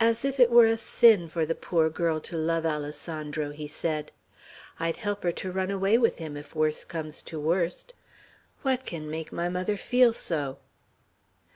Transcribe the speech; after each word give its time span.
"As 0.00 0.24
if 0.24 0.40
it 0.40 0.50
were 0.50 0.66
a 0.66 0.76
sin 0.76 1.28
for 1.28 1.46
the 1.46 1.54
poor 1.54 1.88
girl 1.88 2.18
to 2.22 2.36
love 2.36 2.66
Alessandro!" 2.66 3.50
he 3.52 3.68
said. 3.68 4.10
"I'd 4.80 4.96
help 4.96 5.22
her 5.22 5.30
to 5.30 5.52
run 5.52 5.70
away 5.70 5.96
with 5.96 6.18
him, 6.18 6.36
if 6.36 6.56
worse 6.56 6.84
comes 6.84 7.22
to 7.22 7.38
worst. 7.38 7.94
What 8.62 8.84
can 8.84 9.08
make 9.08 9.32
my 9.32 9.48
mother 9.48 9.76
feel 9.76 10.12
so!" 10.12 10.58